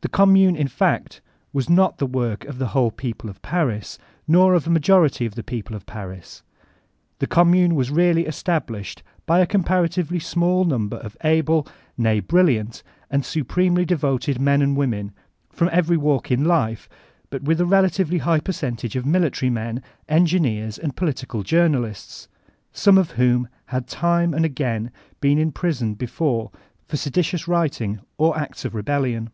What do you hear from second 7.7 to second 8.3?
was reaOy